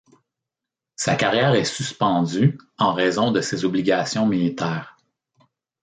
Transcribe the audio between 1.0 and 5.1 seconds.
carrière est suspendue en raison de ses obligations militaires.